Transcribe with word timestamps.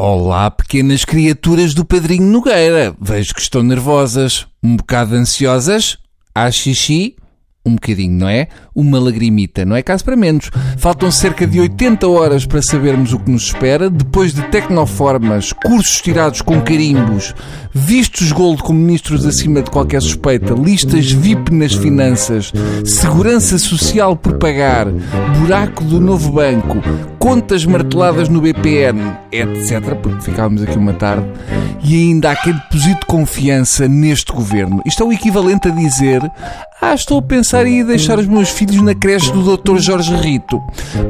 Olá, 0.00 0.48
pequenas 0.48 1.04
criaturas 1.04 1.74
do 1.74 1.84
Padrinho 1.84 2.22
Nogueira. 2.22 2.94
Vejo 3.00 3.34
que 3.34 3.40
estão 3.40 3.64
nervosas, 3.64 4.46
um 4.62 4.76
bocado 4.76 5.16
ansiosas. 5.16 5.98
Há 6.32 6.48
xixi? 6.52 7.16
Um 7.66 7.74
bocadinho, 7.74 8.18
não 8.18 8.28
é? 8.28 8.48
Uma 8.74 8.98
lagrimita, 8.98 9.64
não 9.64 9.76
é 9.76 9.82
caso 9.82 10.04
para 10.04 10.16
menos. 10.16 10.50
Faltam 10.78 11.10
cerca 11.10 11.46
de 11.46 11.60
80 11.60 12.08
horas 12.08 12.46
para 12.46 12.62
sabermos 12.62 13.12
o 13.12 13.18
que 13.18 13.30
nos 13.30 13.46
espera, 13.46 13.90
depois 13.90 14.32
de 14.32 14.42
tecnoformas, 14.42 15.52
cursos 15.52 16.00
tirados 16.00 16.40
com 16.40 16.60
carimbos, 16.62 17.34
vistos 17.74 18.32
gold 18.32 18.62
com 18.62 18.72
ministros 18.72 19.26
acima 19.26 19.60
de 19.60 19.70
qualquer 19.70 20.00
suspeita, 20.00 20.54
listas 20.54 21.10
VIP 21.10 21.52
nas 21.52 21.74
finanças, 21.74 22.52
segurança 22.84 23.58
social 23.58 24.16
por 24.16 24.38
pagar, 24.38 24.86
buraco 25.38 25.84
do 25.84 26.00
novo 26.00 26.32
banco, 26.32 26.78
contas 27.18 27.66
marteladas 27.66 28.28
no 28.28 28.40
BPN, 28.40 29.14
etc. 29.30 29.94
Porque 30.02 30.22
ficávamos 30.22 30.62
aqui 30.62 30.78
uma 30.78 30.94
tarde. 30.94 31.26
E 31.82 31.94
ainda 31.94 32.30
há 32.30 32.36
quem 32.36 32.52
deposite 32.52 33.06
confiança 33.06 33.86
neste 33.86 34.32
governo. 34.32 34.82
Isto 34.84 35.02
é 35.02 35.06
o 35.06 35.12
equivalente 35.12 35.68
a 35.68 35.70
dizer: 35.70 36.20
Ah, 36.80 36.94
estou 36.94 37.18
a 37.18 37.22
pensar 37.22 37.57
em 37.66 37.80
ir 37.80 37.84
deixar 37.84 38.18
os 38.18 38.26
meus 38.26 38.50
filhos 38.50 38.80
na 38.82 38.94
creche 38.94 39.32
do 39.32 39.56
Dr. 39.56 39.78
Jorge 39.78 40.14
Rito. 40.14 40.60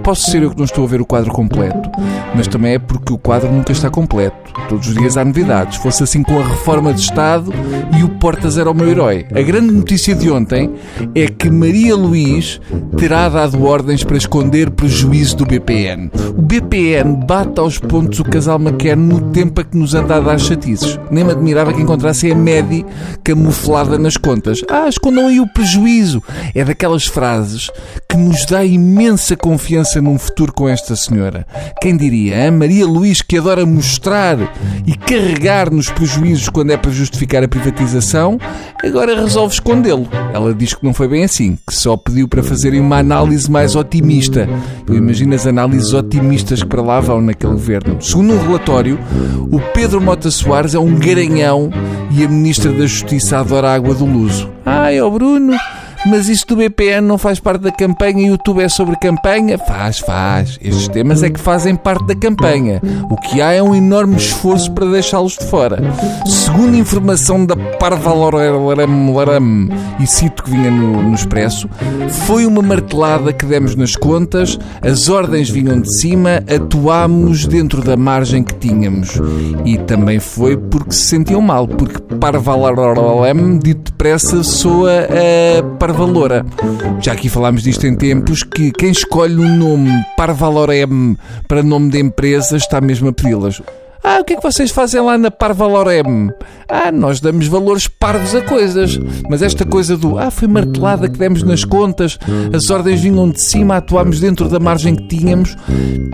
Posso 0.03 0.31
ser 0.31 0.43
eu 0.43 0.51
que 0.51 0.57
não 0.57 0.65
estou 0.65 0.85
a 0.85 0.89
ver 0.89 1.01
o 1.01 1.07
quadro 1.07 1.31
completo, 1.33 1.91
mas 2.35 2.47
também 2.47 2.75
é 2.75 2.79
porque 2.79 3.13
o 3.13 3.19
quadro 3.19 3.51
nunca 3.51 3.73
está 3.73 3.91
completo. 3.91 4.37
Todos 4.69 4.89
os 4.89 4.95
dias 4.95 5.17
há 5.17 5.25
novidades. 5.25 5.79
Fosse 5.79 6.03
assim 6.03 6.23
com 6.23 6.39
a 6.39 6.47
reforma 6.47 6.93
de 6.93 7.01
Estado 7.01 7.53
e 7.99 8.05
o 8.05 8.09
Portas 8.09 8.59
era 8.59 8.71
o 8.71 8.75
meu 8.75 8.89
herói. 8.89 9.27
A 9.35 9.41
grande 9.41 9.73
notícia 9.73 10.15
de 10.15 10.31
ontem 10.31 10.71
é 11.15 11.27
que 11.27 11.51
Maria 11.51 11.95
Luís 11.95 12.61
terá 12.97 13.29
dado 13.29 13.65
ordens 13.65 14.05
para 14.05 14.17
esconder 14.17 14.71
prejuízo 14.71 15.37
do 15.37 15.47
BPN. 15.47 16.11
O 16.37 16.43
BPN 16.43 17.25
bate 17.27 17.61
aos 17.61 17.79
pontos 17.79 18.19
o 18.19 18.25
casal 18.25 18.59
McCann 18.59 18.97
no 18.97 19.21
tempo 19.31 19.61
a 19.61 19.65
que 19.65 19.77
nos 19.77 19.95
anda 19.95 20.17
a 20.17 20.21
dar 20.21 20.39
chatices. 20.39 20.99
Nem 21.11 21.25
me 21.25 21.33
admirava 21.33 21.73
que 21.73 21.81
encontrassem 21.81 22.33
a 22.33 22.35
Medi 22.35 22.85
camuflada 23.23 23.99
nas 23.99 24.17
contas. 24.17 24.63
Ah, 24.69 24.89
escondam 24.89 25.29
aí 25.29 25.41
o 25.41 25.47
prejuízo. 25.47 26.23
É 26.55 26.65
daquelas 26.65 27.07
frases 27.07 27.71
que 28.09 28.17
nos 28.17 28.45
dá 28.47 28.65
imensa 28.65 29.37
confiança 29.37 30.01
num 30.01 30.19
futuro 30.19 30.53
com 30.53 30.69
esta 30.69 30.97
senhora. 30.97 31.47
Quem 31.81 31.97
diria? 31.97 32.49
A 32.49 32.51
Maria 32.51 32.87
Luís 32.87 33.23
que 33.23 33.39
adora 33.39 33.65
mostrar 33.67 34.39
e 34.87 34.95
carregar 34.95 35.71
nos 35.71 35.91
prejuízos 35.91 36.49
quando 36.49 36.71
é 36.71 36.77
para 36.77 36.91
justificar 36.91 37.43
a 37.43 37.49
privatização, 37.49 38.39
agora 38.83 39.21
resolve 39.21 39.55
escondê-lo. 39.55 40.09
Ela 40.33 40.55
diz 40.55 40.75
que 40.75 40.85
não 40.85 40.95
foi 40.95 41.09
bem 41.09 41.25
assim, 41.25 41.59
que 41.67 41.75
só 41.75 41.97
pediu 41.97 42.27
para 42.29 42.43
fazerem 42.43 42.81
uma 42.81 42.99
análise 42.99 43.51
mais 43.51 43.77
otimista. 43.77 44.49
Eu 44.87 44.95
imagino 44.95 45.35
as 45.35 45.47
análises 45.47 45.93
otimistas 45.93 46.63
que 46.63 46.69
para 46.69 46.83
lá 46.83 47.01
vão 47.01 47.21
naquele 47.21 47.53
governo. 47.53 48.01
Segundo 48.01 48.35
um 48.35 48.43
relatório, 48.43 48.99
o 49.51 49.61
Pedro 49.73 50.01
Mota 50.01 50.31
Soares 50.31 50.75
é 50.75 50.79
um 50.79 50.95
garanhão 50.95 51.71
e 52.11 52.25
a 52.25 52.29
Ministra 52.29 52.73
da 52.73 52.87
Justiça 52.87 53.39
adora 53.39 53.71
a 53.71 53.75
água 53.75 53.95
do 53.95 54.05
Luso. 54.05 54.51
Ai, 54.65 55.01
ó 55.01 55.11
Bruno, 55.11 55.55
mas 56.09 56.29
isso 56.29 56.47
do 56.47 56.57
BPN 56.57 57.07
não 57.07 57.19
faz 57.19 57.39
parte 57.39 57.61
da 57.61 57.71
campanha 57.71 58.23
e 58.23 58.31
o 58.31 58.33
YouTube 58.33 58.63
é 58.63 58.69
sobre 58.69 58.97
campanha? 58.97 59.59
Faz, 59.59 59.99
faz. 59.99 60.59
Estes 60.63 60.89
temas 60.89 61.23
é 61.23 61.29
que 61.29 61.39
fazem 61.39 61.77
parte 61.77 62.07
da 62.07 62.15
campanha. 62.15 62.81
O 63.11 63.17
que 63.17 63.43
há 63.43 63.53
é 63.53 63.63
um 63.63 63.75
enorme 63.75 64.17
esforço 64.17 64.73
para 64.73 64.87
deixá-los 64.87 65.37
de 65.37 65.45
fora. 65.47 65.79
Segundo 66.27 66.77
informação 66.77 67.45
da 67.45 67.55
Parvaloraram, 67.57 68.69
e 70.01 70.07
cito 70.07 70.43
que 70.43 70.51
vinha 70.51 70.71
no, 70.71 71.03
no 71.03 71.15
Expresso, 71.15 71.69
foi 72.27 72.47
uma 72.47 72.63
martelada 72.63 73.33
que 73.33 73.45
demos 73.45 73.75
nas 73.75 73.95
contas, 73.95 74.59
as 74.83 75.09
ordens 75.09 75.51
vinham 75.51 75.81
de 75.81 75.95
cima, 76.01 76.43
atuámos 76.49 77.47
dentro 77.47 77.83
da 77.83 77.97
margem 77.97 78.43
que 78.43 78.55
tínhamos. 78.55 79.21
E 79.65 79.77
também 79.77 80.19
foi 80.19 80.57
porque 80.57 80.93
se 80.93 81.07
sentiam 81.07 81.43
mal, 81.43 81.69
porque 81.69 81.99
Parvaloraram, 82.17 83.59
dito 83.59 83.93
depressa, 83.93 84.43
soa 84.43 84.91
a 84.91 85.63
Parvalora. 85.99 86.47
Já 87.01 87.13
aqui 87.13 87.29
falámos 87.29 87.65
disto 87.65 87.85
em 87.85 87.97
tempos 87.97 88.45
que 88.45 88.71
quem 88.71 88.93
escolhe 88.93 89.35
o 89.35 89.49
nome 89.49 89.91
Parvalorem 90.17 91.19
para 91.49 91.61
nome 91.61 91.91
de 91.91 91.99
empresa 91.99 92.57
está 92.57 92.81
mesmo 92.81 93.09
a 93.09 93.13
pedi-las. 93.13 93.61
Ah, 94.03 94.21
o 94.21 94.25
que 94.25 94.35
é 94.35 94.37
que 94.37 94.43
vocês 94.43 94.71
fazem 94.71 95.01
lá 95.01 95.19
na 95.19 95.29
Parvalorem? 95.29 96.31
Ah, 96.69 96.93
nós 96.93 97.21
damos 97.21 97.49
valores 97.49 97.89
parvos 97.89 98.33
a 98.33 98.41
coisas. 98.41 98.99
Mas 99.29 99.43
esta 99.43 99.67
coisa 99.67 99.97
do 99.97 100.19
ah, 100.19 100.31
foi 100.31 100.47
martelada 100.47 101.09
que 101.09 101.19
demos 101.19 101.43
nas 101.43 101.65
contas, 101.65 102.17
as 102.53 102.71
ordens 102.71 103.01
vinham 103.01 103.29
de 103.29 103.41
cima, 103.41 103.77
atuámos 103.77 104.21
dentro 104.21 104.49
da 104.49 104.61
margem 104.61 104.95
que 104.95 105.09
tínhamos, 105.09 105.57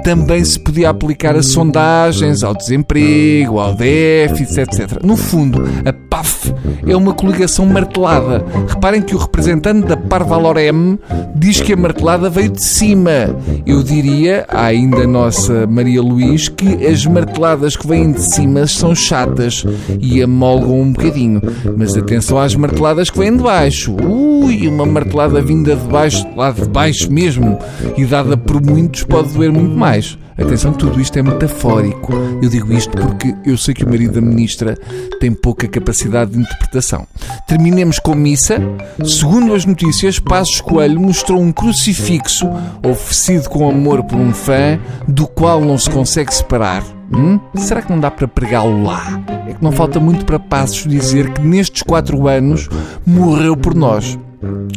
também 0.03 0.43
se 0.45 0.59
podia 0.59 0.89
aplicar 0.89 1.37
a 1.37 1.43
sondagens, 1.43 2.43
ao 2.43 2.55
desemprego, 2.55 3.59
ao 3.59 3.75
déficit, 3.75 4.61
etc. 4.61 5.05
No 5.05 5.17
fundo, 5.17 5.63
a 5.85 5.93
PAF 6.15 6.55
é 6.87 6.97
uma 6.97 7.13
coligação 7.13 7.67
martelada. 7.67 8.45
Reparem 8.69 9.03
que 9.03 9.17
o 9.17 9.19
representante 9.19 9.89
da 9.89 9.97
Parvalorem 9.97 10.97
diz 11.35 11.61
que 11.61 11.73
a 11.73 11.77
martelada 11.77 12.31
veio 12.31 12.51
de 12.51 12.63
cima. 12.63 13.35
Eu 13.67 13.83
diria, 13.83 14.47
ainda 14.49 15.03
a 15.03 15.07
nossa 15.09 15.67
Maria 15.67 16.01
Luís, 16.01 16.49
que 16.49 16.87
as 16.87 17.05
marteladas 17.05 17.77
que 17.77 17.89
vêm 17.89 18.13
de 18.13 18.23
cima 18.23 18.65
são 18.69 18.95
chatas 18.95 19.65
e 20.01 20.23
amolgam 20.23 20.81
um 20.81 20.93
bocadinho. 20.93 21.43
Mas 21.77 21.97
atenção 21.97 22.39
às 22.39 22.55
marteladas 22.55 23.11
que 23.11 23.19
vêm 23.19 23.37
de 23.37 23.43
baixo. 23.43 23.97
Ui, 24.45 24.69
uma 24.69 24.85
martelada 24.85 25.41
vinda 25.41 25.75
de 25.75 25.87
baixo, 25.89 26.27
lá 26.37 26.51
de 26.51 26.69
baixo 26.69 27.11
mesmo, 27.11 27.59
e 27.97 28.05
dada 28.05 28.37
por 28.37 28.63
muitos, 28.63 29.03
pode 29.03 29.33
doer 29.33 29.51
muito 29.51 29.75
mais. 29.75 30.19
Atenção, 30.37 30.75
tudo 30.75 31.01
isto 31.01 31.19
é 31.19 31.23
metafórico. 31.23 32.13
Eu 32.43 32.51
digo 32.51 32.71
isto 32.71 32.91
porque 32.91 33.35
eu 33.47 33.57
sei 33.57 33.73
que 33.73 33.85
o 33.85 33.89
marido 33.89 34.15
da 34.15 34.21
ministra 34.21 34.77
tem 35.19 35.33
pouca 35.33 35.67
capacidade 35.67 36.33
de 36.33 36.41
interpretação. 36.41 37.07
Terminemos 37.49 37.99
com 37.99 38.15
missa. 38.15 38.59
Segundo 39.03 39.55
as 39.55 39.65
notícias, 39.65 40.19
Passos 40.19 40.61
Coelho 40.61 41.01
mostrou 41.01 41.41
um 41.41 41.51
crucifixo 41.51 42.47
oferecido 42.85 43.49
com 43.49 43.67
amor 43.67 44.05
por 44.05 44.19
um 44.19 44.35
fã, 44.35 44.79
do 45.09 45.27
qual 45.27 45.63
não 45.63 45.79
se 45.79 45.89
consegue 45.89 46.35
separar. 46.35 46.85
Hum? 47.17 47.41
Será 47.55 47.81
que 47.81 47.91
não 47.91 48.01
dá 48.01 48.11
para 48.11 48.29
pregá-lo 48.29 48.83
lá? 48.83 49.23
É 49.49 49.55
que 49.55 49.63
não 49.63 49.73
falta 49.73 49.99
muito 49.99 50.27
para 50.27 50.39
Passos 50.39 50.87
dizer 50.87 51.33
que 51.33 51.41
nestes 51.41 51.83
quatro 51.83 52.29
anos 52.29 52.69
morreu 53.07 53.57
por 53.57 53.75
nós. 53.75 54.19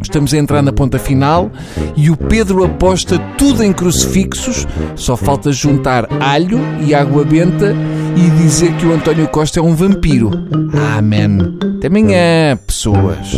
Estamos 0.01 0.33
a 0.33 0.37
entrar 0.37 0.61
na 0.61 0.71
ponta 0.71 0.97
final 0.97 1.51
e 1.95 2.09
o 2.09 2.17
Pedro 2.17 2.63
aposta 2.63 3.19
tudo 3.37 3.63
em 3.63 3.73
crucifixos, 3.73 4.67
só 4.95 5.15
falta 5.15 5.51
juntar 5.51 6.07
alho 6.19 6.59
e 6.85 6.93
água 6.93 7.23
benta 7.23 7.75
e 8.15 8.29
dizer 8.41 8.73
que 8.77 8.85
o 8.85 8.93
António 8.93 9.27
Costa 9.27 9.59
é 9.59 9.63
um 9.63 9.75
vampiro. 9.75 10.31
Amém. 10.97 11.57
Até 11.77 11.87
amanhã, 11.87 12.57
pessoas. 12.65 13.35